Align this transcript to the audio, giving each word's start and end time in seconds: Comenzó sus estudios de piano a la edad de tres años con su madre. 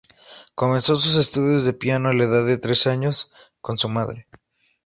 Comenzó 0.55 0.95
sus 0.95 1.15
estudios 1.15 1.63
de 1.63 1.73
piano 1.73 2.09
a 2.09 2.13
la 2.13 2.23
edad 2.23 2.43
de 2.43 2.57
tres 2.57 2.87
años 2.87 3.31
con 3.61 3.77
su 3.77 3.87
madre. 3.87 4.25